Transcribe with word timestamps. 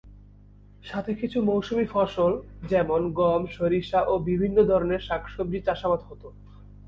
সাথে 0.83 1.11
কিছু 1.13 1.37
মৌসুমি 1.41 1.85
ফসল 1.85 2.31
যেমনঃ 2.69 3.09
গম, 3.13 3.41
সরিষা 3.57 3.99
ও 4.01 4.13
বিভিন্ন 4.19 4.57
ধরনের 4.63 5.01
শাক 5.07 5.23
সবজি 5.29 5.59
চাষাবাদ 5.65 6.01
হতো। 6.09 6.27